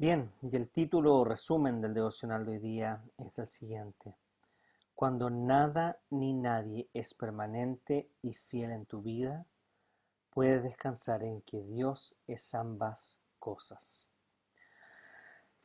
Bien, 0.00 0.32
y 0.40 0.56
el 0.56 0.70
título 0.70 1.14
o 1.16 1.24
resumen 1.26 1.82
del 1.82 1.92
devocional 1.92 2.46
de 2.46 2.52
hoy 2.52 2.58
día 2.58 3.02
es 3.18 3.38
el 3.38 3.46
siguiente. 3.46 4.16
Cuando 4.94 5.28
nada 5.28 5.98
ni 6.08 6.32
nadie 6.32 6.88
es 6.94 7.12
permanente 7.12 8.08
y 8.22 8.32
fiel 8.32 8.70
en 8.70 8.86
tu 8.86 9.02
vida, 9.02 9.44
puedes 10.30 10.62
descansar 10.62 11.22
en 11.22 11.42
que 11.42 11.62
Dios 11.64 12.16
es 12.26 12.54
ambas 12.54 13.18
cosas. 13.38 14.08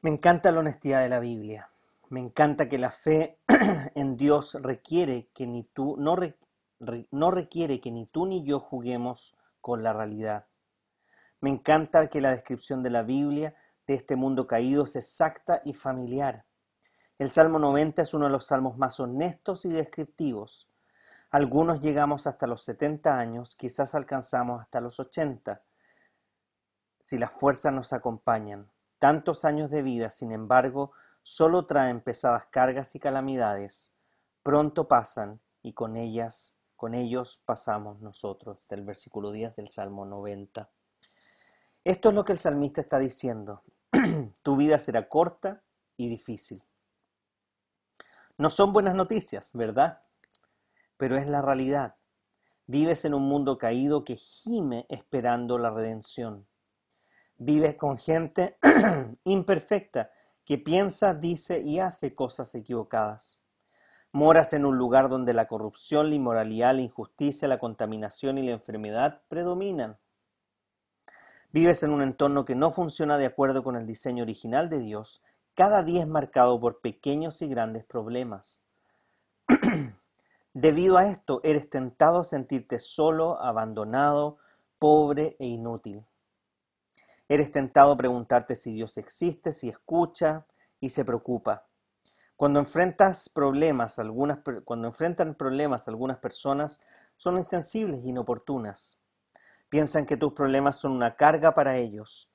Me 0.01 0.09
encanta 0.09 0.51
la 0.51 0.59
honestidad 0.59 1.01
de 1.01 1.07
la 1.07 1.21
Biblia. 1.21 1.69
Me 2.09 2.19
encanta 2.19 2.67
que 2.67 2.77
la 2.77 2.91
fe 2.91 3.37
en 3.95 4.17
Dios 4.17 4.57
requiere 4.61 5.29
que 5.33 5.47
ni 5.47 5.63
tú 5.63 5.95
no, 5.97 6.17
no 7.09 7.31
requiere 7.31 7.79
que 7.79 7.89
ni 7.89 8.05
tú 8.05 8.25
ni 8.25 8.43
yo 8.43 8.59
juguemos 8.59 9.37
con 9.61 9.81
la 9.81 9.93
realidad. 9.93 10.45
Me 11.39 11.49
encanta 11.49 12.09
que 12.09 12.19
la 12.19 12.31
descripción 12.31 12.83
de 12.83 12.89
la 12.89 13.03
Biblia 13.03 13.55
de 13.87 13.93
este 13.93 14.15
mundo 14.15 14.47
caído 14.47 14.83
es 14.83 14.95
exacta 14.95 15.61
y 15.63 15.73
familiar. 15.73 16.45
El 17.17 17.29
Salmo 17.29 17.59
90 17.59 18.01
es 18.01 18.13
uno 18.13 18.25
de 18.25 18.31
los 18.31 18.47
salmos 18.47 18.77
más 18.77 18.99
honestos 18.99 19.65
y 19.65 19.69
descriptivos. 19.69 20.69
Algunos 21.31 21.81
llegamos 21.81 22.27
hasta 22.27 22.47
los 22.47 22.63
70 22.63 23.17
años, 23.17 23.55
quizás 23.55 23.95
alcanzamos 23.95 24.61
hasta 24.61 24.81
los 24.81 24.99
80, 24.99 25.61
si 26.99 27.17
las 27.17 27.31
fuerzas 27.31 27.73
nos 27.73 27.93
acompañan. 27.93 28.69
Tantos 28.99 29.45
años 29.45 29.69
de 29.69 29.81
vida, 29.81 30.09
sin 30.09 30.31
embargo, 30.31 30.91
solo 31.21 31.65
traen 31.65 32.01
pesadas 32.01 32.45
cargas 32.45 32.95
y 32.95 32.99
calamidades. 32.99 33.93
Pronto 34.43 34.87
pasan 34.87 35.41
y 35.61 35.73
con 35.73 35.97
ellas, 35.97 36.57
con 36.75 36.93
ellos 36.93 37.41
pasamos 37.45 38.01
nosotros, 38.01 38.67
del 38.67 38.83
versículo 38.83 39.31
10 39.31 39.55
del 39.55 39.67
Salmo 39.67 40.05
90. 40.05 40.69
Esto 41.83 42.09
es 42.09 42.15
lo 42.15 42.25
que 42.25 42.31
el 42.31 42.39
salmista 42.39 42.81
está 42.81 42.99
diciendo. 42.99 43.63
tu 44.43 44.55
vida 44.55 44.79
será 44.79 45.07
corta 45.07 45.63
y 45.97 46.09
difícil. 46.09 46.63
No 48.37 48.49
son 48.49 48.73
buenas 48.73 48.95
noticias, 48.95 49.51
¿verdad? 49.53 50.01
Pero 50.97 51.17
es 51.17 51.27
la 51.27 51.41
realidad. 51.41 51.95
Vives 52.67 53.05
en 53.05 53.13
un 53.13 53.23
mundo 53.23 53.57
caído 53.57 54.03
que 54.03 54.15
gime 54.15 54.85
esperando 54.89 55.57
la 55.57 55.69
redención. 55.69 56.47
Vives 57.37 57.75
con 57.75 57.97
gente 57.97 58.57
imperfecta 59.23 60.11
que 60.45 60.57
piensa, 60.57 61.13
dice 61.13 61.59
y 61.61 61.79
hace 61.79 62.15
cosas 62.15 62.53
equivocadas. 62.55 63.41
Moras 64.11 64.53
en 64.53 64.65
un 64.65 64.77
lugar 64.77 65.09
donde 65.09 65.33
la 65.33 65.47
corrupción, 65.47 66.09
la 66.09 66.15
inmoralidad, 66.15 66.75
la 66.75 66.81
injusticia, 66.81 67.47
la 67.47 67.59
contaminación 67.59 68.37
y 68.37 68.43
la 68.43 68.53
enfermedad 68.53 69.21
predominan. 69.27 69.97
Vives 71.55 71.83
en 71.83 71.91
un 71.91 72.01
entorno 72.01 72.43
que 72.43 72.53
no 72.53 72.69
funciona 72.73 73.17
de 73.17 73.27
acuerdo 73.27 73.63
con 73.63 73.77
el 73.77 73.87
diseño 73.87 74.23
original 74.23 74.69
de 74.69 74.79
Dios, 74.79 75.23
cada 75.53 75.83
día 75.83 76.01
es 76.01 76.07
marcado 76.09 76.59
por 76.59 76.81
pequeños 76.81 77.41
y 77.41 77.47
grandes 77.47 77.85
problemas. 77.85 78.61
Debido 80.53 80.97
a 80.97 81.07
esto, 81.07 81.39
eres 81.45 81.69
tentado 81.69 82.19
a 82.19 82.23
sentirte 82.25 82.77
solo, 82.77 83.41
abandonado, 83.41 84.37
pobre 84.79 85.37
e 85.39 85.45
inútil. 85.45 86.05
Eres 87.29 87.53
tentado 87.53 87.93
a 87.93 87.97
preguntarte 87.97 88.57
si 88.57 88.73
Dios 88.73 88.97
existe, 88.97 89.53
si 89.53 89.69
escucha 89.69 90.45
y 90.81 90.89
se 90.89 91.05
preocupa. 91.05 91.67
Cuando 92.35 92.59
enfrentas 92.59 93.29
problemas, 93.29 93.97
algunas, 93.97 94.39
cuando 94.65 94.89
enfrentan 94.89 95.35
problemas 95.35 95.87
algunas 95.87 96.17
personas 96.17 96.81
son 97.15 97.37
insensibles 97.37 98.03
e 98.03 98.09
inoportunas. 98.09 98.99
Piensan 99.75 100.05
que 100.05 100.15
tus 100.15 100.31
problemas 100.31 100.79
son 100.79 100.93
una 100.93 101.17
carga 101.17 101.53
para 101.53 101.75
ellos. 101.75 102.31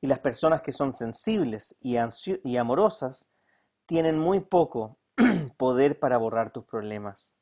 Y 0.00 0.06
las 0.06 0.20
personas 0.20 0.62
que 0.62 0.70
son 0.70 0.92
sensibles 0.92 1.74
y, 1.80 1.96
amorosas 2.56 3.28
tienen 3.84 4.16
muy 4.16 4.38
poco 4.38 4.96
poder 5.56 5.98
para 5.98 6.18
borrar 6.18 6.52
tus 6.52 6.62
problemas. 6.62 7.34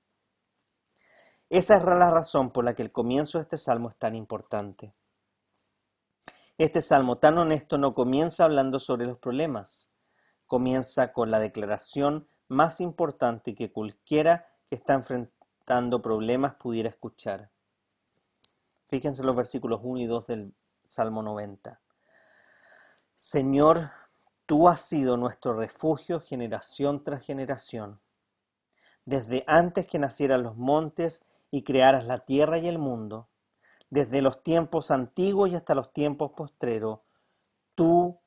Esa 1.50 1.76
es 1.76 1.84
la 1.84 2.10
razón 2.10 2.48
por 2.48 2.64
la 2.64 2.74
que 2.74 2.80
el 2.80 2.92
comienzo 2.92 3.36
de 3.36 3.42
este 3.42 3.58
salmo 3.58 3.90
es 3.90 3.96
tan 3.96 4.14
importante. 4.14 4.94
Este 6.56 6.80
salmo 6.80 7.18
tan 7.18 7.36
honesto 7.36 7.76
no 7.76 7.92
comienza 7.92 8.46
hablando 8.46 8.78
sobre 8.78 9.04
los 9.04 9.18
problemas, 9.18 9.90
comienza 10.46 11.12
con 11.12 11.30
la 11.30 11.40
declaración 11.40 12.26
más 12.48 12.80
importante 12.80 13.54
que 13.54 13.70
cualquiera 13.70 14.46
que 14.70 14.76
está 14.76 14.94
enfrentando 14.94 16.00
problemas 16.00 16.54
pudiera 16.54 16.88
escuchar. 16.88 17.50
Fíjense 18.92 19.22
los 19.22 19.34
versículos 19.34 19.80
1 19.82 20.00
y 20.00 20.06
2 20.06 20.26
del 20.26 20.54
Salmo 20.84 21.22
90. 21.22 21.80
Señor, 23.16 23.90
tú 24.44 24.68
has 24.68 24.82
sido 24.82 25.16
nuestro 25.16 25.54
refugio 25.54 26.20
generación 26.20 27.02
tras 27.02 27.24
generación. 27.24 28.02
Desde 29.06 29.44
antes 29.46 29.86
que 29.86 29.98
nacieran 29.98 30.42
los 30.42 30.58
montes 30.58 31.24
y 31.50 31.62
crearas 31.62 32.04
la 32.04 32.18
tierra 32.26 32.58
y 32.58 32.68
el 32.68 32.78
mundo, 32.78 33.30
desde 33.88 34.20
los 34.20 34.42
tiempos 34.42 34.90
antiguos 34.90 35.48
y 35.48 35.54
hasta 35.54 35.74
los 35.74 35.94
tiempos 35.94 36.32
postreros, 36.32 37.00
tú 37.74 38.20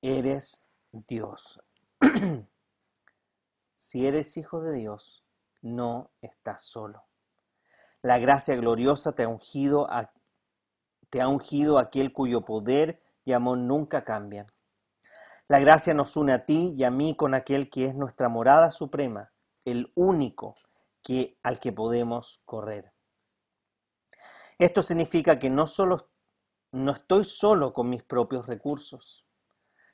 eres 0.00 0.70
Dios. 0.92 1.62
si 3.74 4.06
eres 4.06 4.38
hijo 4.38 4.62
de 4.62 4.72
Dios, 4.78 5.26
no 5.60 6.08
estás 6.22 6.62
solo. 6.62 7.04
La 8.06 8.20
gracia 8.20 8.54
gloriosa 8.54 9.16
te 9.16 9.24
ha 9.24 9.28
ungido, 9.28 9.90
a, 9.90 10.12
te 11.10 11.20
ha 11.20 11.26
ungido 11.26 11.76
aquel 11.76 12.12
cuyo 12.12 12.44
poder 12.44 13.02
y 13.24 13.32
amor 13.32 13.58
nunca 13.58 14.04
cambian. 14.04 14.46
La 15.48 15.58
gracia 15.58 15.92
nos 15.92 16.16
une 16.16 16.32
a 16.32 16.44
ti 16.44 16.72
y 16.78 16.84
a 16.84 16.90
mí 16.92 17.16
con 17.16 17.34
aquel 17.34 17.68
que 17.68 17.86
es 17.86 17.96
nuestra 17.96 18.28
morada 18.28 18.70
suprema, 18.70 19.32
el 19.64 19.90
único 19.96 20.54
que, 21.02 21.36
al 21.42 21.58
que 21.58 21.72
podemos 21.72 22.42
correr. 22.44 22.92
Esto 24.56 24.84
significa 24.84 25.40
que 25.40 25.50
no 25.50 25.66
solo 25.66 26.08
no 26.70 26.92
estoy 26.92 27.24
solo 27.24 27.72
con 27.72 27.90
mis 27.90 28.04
propios 28.04 28.46
recursos. 28.46 29.26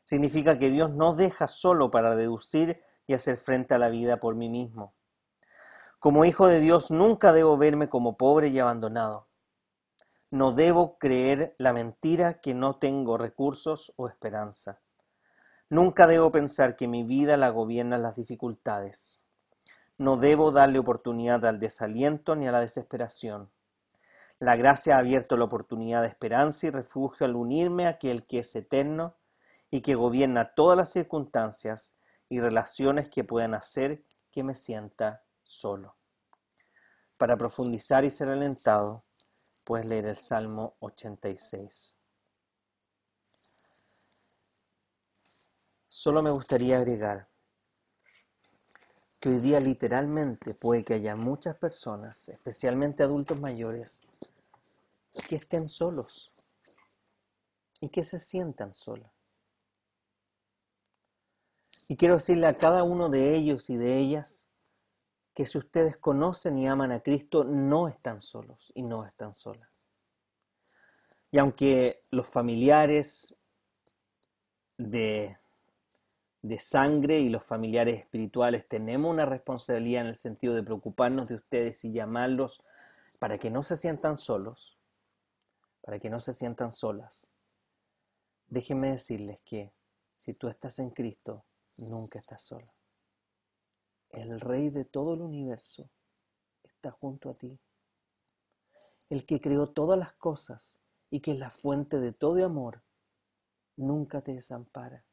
Significa 0.04 0.58
que 0.58 0.68
Dios 0.68 0.90
no 0.90 1.14
deja 1.14 1.48
solo 1.48 1.90
para 1.90 2.14
deducir 2.14 2.78
y 3.06 3.14
hacer 3.14 3.38
frente 3.38 3.72
a 3.72 3.78
la 3.78 3.88
vida 3.88 4.20
por 4.20 4.34
mí 4.34 4.50
mismo. 4.50 4.94
Como 6.02 6.24
hijo 6.24 6.48
de 6.48 6.58
Dios 6.58 6.90
nunca 6.90 7.32
debo 7.32 7.56
verme 7.56 7.88
como 7.88 8.16
pobre 8.16 8.48
y 8.48 8.58
abandonado. 8.58 9.28
No 10.32 10.50
debo 10.50 10.98
creer 10.98 11.54
la 11.58 11.72
mentira 11.72 12.40
que 12.40 12.54
no 12.54 12.74
tengo 12.74 13.18
recursos 13.18 13.92
o 13.94 14.08
esperanza. 14.08 14.80
Nunca 15.70 16.08
debo 16.08 16.32
pensar 16.32 16.74
que 16.74 16.88
mi 16.88 17.04
vida 17.04 17.36
la 17.36 17.50
gobiernan 17.50 18.02
las 18.02 18.16
dificultades. 18.16 19.24
No 19.96 20.16
debo 20.16 20.50
darle 20.50 20.80
oportunidad 20.80 21.44
al 21.44 21.60
desaliento 21.60 22.34
ni 22.34 22.48
a 22.48 22.50
la 22.50 22.62
desesperación. 22.62 23.52
La 24.40 24.56
gracia 24.56 24.96
ha 24.96 24.98
abierto 24.98 25.36
la 25.36 25.44
oportunidad 25.44 26.02
de 26.02 26.08
esperanza 26.08 26.66
y 26.66 26.70
refugio 26.70 27.26
al 27.26 27.36
unirme 27.36 27.86
a 27.86 27.90
aquel 27.90 28.26
que 28.26 28.40
es 28.40 28.56
eterno 28.56 29.14
y 29.70 29.82
que 29.82 29.94
gobierna 29.94 30.52
todas 30.56 30.76
las 30.76 30.90
circunstancias 30.90 31.96
y 32.28 32.40
relaciones 32.40 33.08
que 33.08 33.22
puedan 33.22 33.54
hacer 33.54 34.02
que 34.32 34.42
me 34.42 34.56
sienta 34.56 35.22
solo. 35.44 35.96
Para 37.16 37.36
profundizar 37.36 38.04
y 38.04 38.10
ser 38.10 38.30
alentado, 38.30 39.04
puedes 39.64 39.86
leer 39.86 40.06
el 40.06 40.16
Salmo 40.16 40.76
86. 40.80 41.96
Solo 45.88 46.22
me 46.22 46.30
gustaría 46.30 46.78
agregar 46.78 47.28
que 49.20 49.28
hoy 49.28 49.38
día 49.38 49.60
literalmente 49.60 50.54
puede 50.54 50.84
que 50.84 50.94
haya 50.94 51.14
muchas 51.14 51.56
personas, 51.56 52.28
especialmente 52.28 53.04
adultos 53.04 53.38
mayores, 53.38 54.02
que 55.28 55.36
estén 55.36 55.68
solos 55.68 56.32
y 57.80 57.88
que 57.88 58.02
se 58.02 58.18
sientan 58.18 58.74
solos. 58.74 59.10
Y 61.86 61.96
quiero 61.96 62.14
decirle 62.14 62.46
a 62.46 62.56
cada 62.56 62.82
uno 62.82 63.08
de 63.08 63.36
ellos 63.36 63.70
y 63.70 63.76
de 63.76 63.98
ellas 63.98 64.48
que 65.34 65.46
si 65.46 65.58
ustedes 65.58 65.96
conocen 65.96 66.58
y 66.58 66.68
aman 66.68 66.92
a 66.92 67.00
Cristo, 67.00 67.44
no 67.44 67.88
están 67.88 68.20
solos 68.20 68.72
y 68.74 68.82
no 68.82 69.04
están 69.04 69.32
solas. 69.32 69.68
Y 71.30 71.38
aunque 71.38 72.00
los 72.10 72.28
familiares 72.28 73.34
de, 74.76 75.38
de 76.42 76.58
sangre 76.58 77.20
y 77.20 77.30
los 77.30 77.44
familiares 77.44 78.00
espirituales 78.00 78.68
tenemos 78.68 79.10
una 79.10 79.24
responsabilidad 79.24 80.02
en 80.02 80.08
el 80.08 80.14
sentido 80.14 80.54
de 80.54 80.62
preocuparnos 80.62 81.28
de 81.28 81.36
ustedes 81.36 81.84
y 81.84 81.92
llamarlos 81.92 82.62
para 83.18 83.38
que 83.38 83.50
no 83.50 83.62
se 83.62 83.76
sientan 83.76 84.16
solos, 84.16 84.78
para 85.80 85.98
que 85.98 86.10
no 86.10 86.20
se 86.20 86.34
sientan 86.34 86.72
solas, 86.72 87.30
déjenme 88.48 88.90
decirles 88.90 89.40
que 89.40 89.72
si 90.16 90.34
tú 90.34 90.48
estás 90.48 90.78
en 90.78 90.90
Cristo, 90.90 91.44
nunca 91.78 92.18
estás 92.18 92.42
sola. 92.42 92.72
El 94.12 94.40
Rey 94.40 94.68
de 94.68 94.84
todo 94.84 95.14
el 95.14 95.22
universo 95.22 95.90
está 96.62 96.90
junto 96.90 97.30
a 97.30 97.34
ti. 97.34 97.58
El 99.08 99.24
que 99.24 99.40
creó 99.40 99.70
todas 99.70 99.98
las 99.98 100.12
cosas 100.12 100.78
y 101.10 101.20
que 101.20 101.32
es 101.32 101.38
la 101.38 101.50
fuente 101.50 101.98
de 101.98 102.12
todo 102.12 102.44
amor, 102.44 102.82
nunca 103.76 104.20
te 104.20 104.34
desampara. 104.34 105.04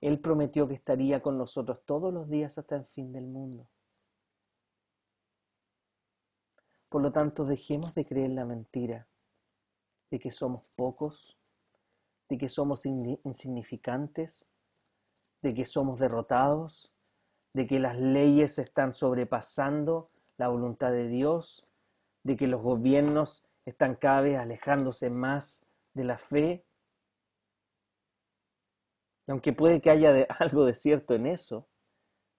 Él 0.00 0.20
prometió 0.20 0.66
que 0.66 0.74
estaría 0.74 1.22
con 1.22 1.36
nosotros 1.36 1.84
todos 1.84 2.12
los 2.12 2.28
días 2.30 2.56
hasta 2.56 2.76
el 2.76 2.86
fin 2.86 3.12
del 3.12 3.26
mundo. 3.26 3.68
Por 6.88 7.02
lo 7.02 7.12
tanto, 7.12 7.44
dejemos 7.44 7.94
de 7.94 8.06
creer 8.06 8.30
la 8.30 8.46
mentira 8.46 9.06
de 10.10 10.18
que 10.18 10.30
somos 10.30 10.70
pocos, 10.70 11.38
de 12.28 12.38
que 12.38 12.48
somos 12.48 12.84
insignificantes, 12.86 14.50
de 15.42 15.54
que 15.54 15.64
somos 15.64 15.98
derrotados, 15.98 16.92
de 17.52 17.66
que 17.66 17.80
las 17.80 17.98
leyes 17.98 18.58
están 18.58 18.92
sobrepasando 18.92 20.06
la 20.36 20.48
voluntad 20.48 20.92
de 20.92 21.08
Dios, 21.08 21.62
de 22.22 22.36
que 22.36 22.46
los 22.46 22.62
gobiernos 22.62 23.44
están 23.64 23.94
cada 23.96 24.20
vez 24.22 24.38
alejándose 24.38 25.10
más 25.10 25.64
de 25.94 26.04
la 26.04 26.18
fe. 26.18 26.64
Y 29.26 29.32
aunque 29.32 29.52
puede 29.52 29.80
que 29.80 29.90
haya 29.90 30.26
algo 30.38 30.64
de 30.64 30.74
cierto 30.74 31.14
en 31.14 31.26
eso, 31.26 31.68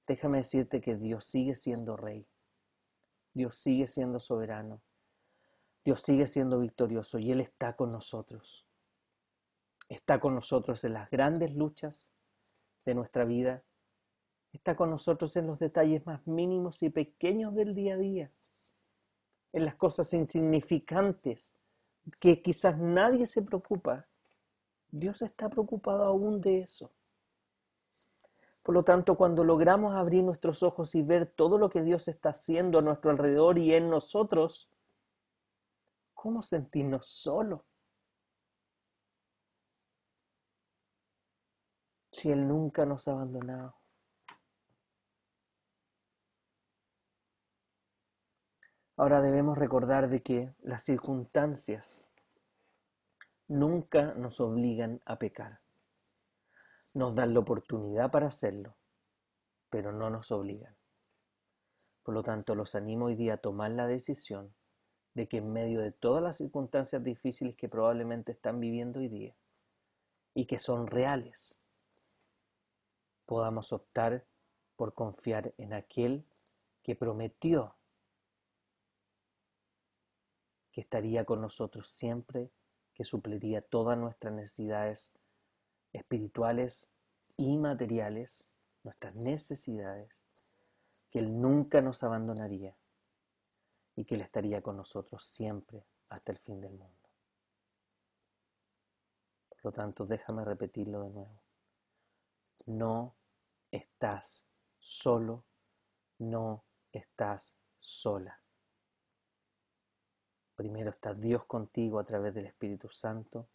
déjame 0.07 0.39
decirte 0.39 0.81
que 0.81 0.95
Dios 0.95 1.25
sigue 1.25 1.55
siendo 1.55 1.97
rey. 1.97 2.27
Dios 3.33 3.57
sigue 3.57 3.87
siendo 3.87 4.19
soberano. 4.19 4.81
Dios 5.83 6.01
sigue 6.01 6.27
siendo 6.27 6.59
victorioso 6.59 7.17
y 7.17 7.31
Él 7.31 7.41
está 7.41 7.75
con 7.75 7.91
nosotros. 7.91 8.67
Está 9.89 10.19
con 10.19 10.35
nosotros 10.35 10.83
en 10.83 10.93
las 10.93 11.09
grandes 11.09 11.55
luchas 11.55 12.11
de 12.85 12.95
nuestra 12.95 13.25
vida 13.25 13.63
está 14.53 14.75
con 14.75 14.89
nosotros 14.89 15.35
en 15.37 15.47
los 15.47 15.59
detalles 15.59 16.05
más 16.05 16.27
mínimos 16.27 16.83
y 16.83 16.89
pequeños 16.89 17.55
del 17.55 17.73
día 17.73 17.95
a 17.95 17.97
día, 17.97 18.31
en 19.53 19.65
las 19.65 19.75
cosas 19.75 20.13
insignificantes 20.13 21.55
que 22.19 22.41
quizás 22.41 22.77
nadie 22.77 23.25
se 23.25 23.41
preocupa. 23.41 24.07
Dios 24.89 25.21
está 25.21 25.49
preocupado 25.49 26.03
aún 26.03 26.41
de 26.41 26.59
eso. 26.59 26.91
Por 28.63 28.75
lo 28.75 28.83
tanto, 28.83 29.15
cuando 29.15 29.43
logramos 29.43 29.95
abrir 29.95 30.23
nuestros 30.23 30.61
ojos 30.61 30.93
y 30.93 31.01
ver 31.01 31.25
todo 31.25 31.57
lo 31.57 31.69
que 31.69 31.81
Dios 31.81 32.07
está 32.07 32.29
haciendo 32.29 32.79
a 32.79 32.81
nuestro 32.81 33.09
alrededor 33.09 33.57
y 33.57 33.73
en 33.73 33.89
nosotros, 33.89 34.69
¿cómo 36.13 36.43
sentirnos 36.43 37.07
solos? 37.07 37.61
Si 42.11 42.29
Él 42.29 42.47
nunca 42.47 42.85
nos 42.85 43.07
ha 43.07 43.13
abandonado. 43.13 43.80
Ahora 49.01 49.19
debemos 49.19 49.57
recordar 49.57 50.09
de 50.09 50.21
que 50.21 50.53
las 50.61 50.83
circunstancias 50.83 52.07
nunca 53.47 54.13
nos 54.13 54.39
obligan 54.39 55.01
a 55.05 55.17
pecar. 55.17 55.59
Nos 56.93 57.15
dan 57.15 57.33
la 57.33 57.39
oportunidad 57.39 58.11
para 58.11 58.27
hacerlo, 58.27 58.75
pero 59.71 59.91
no 59.91 60.11
nos 60.11 60.31
obligan. 60.31 60.75
Por 62.03 62.13
lo 62.13 62.21
tanto, 62.21 62.53
los 62.53 62.75
animo 62.75 63.05
hoy 63.05 63.15
día 63.15 63.33
a 63.33 63.37
tomar 63.37 63.71
la 63.71 63.87
decisión 63.87 64.53
de 65.15 65.27
que 65.27 65.37
en 65.37 65.51
medio 65.51 65.81
de 65.81 65.91
todas 65.91 66.21
las 66.21 66.37
circunstancias 66.37 67.03
difíciles 67.03 67.55
que 67.55 67.67
probablemente 67.67 68.33
están 68.33 68.59
viviendo 68.59 68.99
hoy 68.99 69.07
día 69.07 69.35
y 70.35 70.45
que 70.45 70.59
son 70.59 70.85
reales, 70.85 71.59
podamos 73.25 73.73
optar 73.73 74.27
por 74.75 74.93
confiar 74.93 75.55
en 75.57 75.73
aquel 75.73 76.23
que 76.83 76.95
prometió 76.95 77.73
que 80.71 80.81
estaría 80.81 81.25
con 81.25 81.41
nosotros 81.41 81.89
siempre, 81.89 82.49
que 82.93 83.03
supliría 83.03 83.61
todas 83.61 83.97
nuestras 83.97 84.33
necesidades 84.33 85.13
espirituales 85.93 86.89
y 87.37 87.57
materiales, 87.57 88.51
nuestras 88.83 89.15
necesidades, 89.15 90.23
que 91.09 91.19
Él 91.19 91.41
nunca 91.41 91.81
nos 91.81 92.03
abandonaría 92.03 92.75
y 93.95 94.05
que 94.05 94.15
Él 94.15 94.21
estaría 94.21 94.61
con 94.61 94.77
nosotros 94.77 95.25
siempre 95.25 95.85
hasta 96.09 96.31
el 96.31 96.39
fin 96.39 96.61
del 96.61 96.71
mundo. 96.71 96.95
Por 99.49 99.65
lo 99.65 99.71
tanto, 99.71 100.05
déjame 100.05 100.43
repetirlo 100.43 101.03
de 101.03 101.09
nuevo. 101.09 101.41
No 102.65 103.15
estás 103.69 104.43
solo, 104.79 105.43
no 106.17 106.63
estás 106.91 107.57
sola. 107.79 108.39
Primero 110.61 110.91
está 110.91 111.15
Dios 111.15 111.43
contigo 111.45 111.97
a 111.97 112.03
través 112.03 112.35
del 112.35 112.45
Espíritu 112.45 112.87
Santo, 112.87 113.47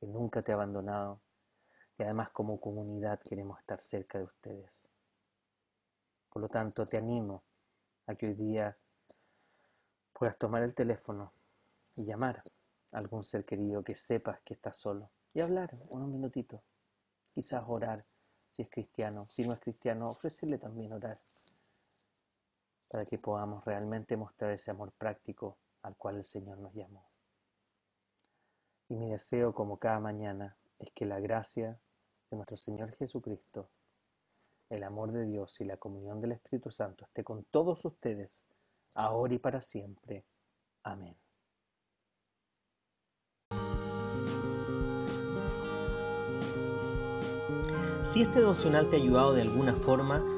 que 0.00 0.06
nunca 0.06 0.40
te 0.40 0.50
ha 0.50 0.54
abandonado. 0.54 1.20
Y 1.98 2.04
además 2.04 2.30
como 2.30 2.58
comunidad 2.58 3.20
queremos 3.20 3.60
estar 3.60 3.82
cerca 3.82 4.16
de 4.16 4.24
ustedes. 4.24 4.88
Por 6.32 6.40
lo 6.40 6.48
tanto, 6.48 6.86
te 6.86 6.96
animo 6.96 7.42
a 8.06 8.14
que 8.14 8.28
hoy 8.28 8.32
día 8.32 8.74
puedas 10.14 10.38
tomar 10.38 10.62
el 10.62 10.74
teléfono 10.74 11.34
y 11.96 12.06
llamar 12.06 12.42
a 12.92 12.96
algún 12.96 13.24
ser 13.24 13.44
querido 13.44 13.84
que 13.84 13.94
sepas 13.94 14.40
que 14.40 14.54
está 14.54 14.72
solo 14.72 15.10
y 15.34 15.40
hablar 15.40 15.76
unos 15.90 16.08
minutitos. 16.08 16.62
Quizás 17.34 17.62
orar 17.68 18.06
si 18.52 18.62
es 18.62 18.70
cristiano. 18.70 19.26
Si 19.28 19.46
no 19.46 19.52
es 19.52 19.60
cristiano, 19.60 20.08
ofrecerle 20.08 20.56
también 20.56 20.94
orar 20.94 21.20
para 22.88 23.04
que 23.04 23.18
podamos 23.18 23.66
realmente 23.66 24.16
mostrar 24.16 24.52
ese 24.52 24.70
amor 24.70 24.92
práctico 24.92 25.58
al 25.82 25.96
cual 25.96 26.16
el 26.16 26.24
Señor 26.24 26.58
nos 26.58 26.74
llamó. 26.74 27.08
Y 28.88 28.96
mi 28.96 29.10
deseo, 29.10 29.54
como 29.54 29.78
cada 29.78 30.00
mañana, 30.00 30.56
es 30.78 30.90
que 30.92 31.04
la 31.04 31.20
gracia 31.20 31.78
de 32.30 32.36
nuestro 32.36 32.56
Señor 32.56 32.94
Jesucristo, 32.96 33.68
el 34.70 34.82
amor 34.82 35.12
de 35.12 35.24
Dios 35.24 35.60
y 35.60 35.64
la 35.64 35.76
comunión 35.76 36.20
del 36.20 36.32
Espíritu 36.32 36.70
Santo 36.70 37.04
esté 37.04 37.24
con 37.24 37.44
todos 37.44 37.84
ustedes, 37.84 38.44
ahora 38.94 39.34
y 39.34 39.38
para 39.38 39.62
siempre. 39.62 40.24
Amén. 40.82 41.16
Si 48.04 48.22
este 48.22 48.38
devocional 48.40 48.88
te 48.88 48.96
ha 48.96 48.98
ayudado 48.98 49.34
de 49.34 49.42
alguna 49.42 49.74
forma, 49.74 50.24